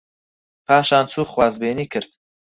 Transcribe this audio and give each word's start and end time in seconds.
پاشان 0.67 1.05
چوو 1.11 1.29
خوازبێنی 1.33 1.85
کرد 1.93 2.11